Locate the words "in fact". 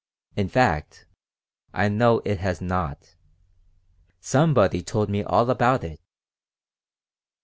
0.35-1.05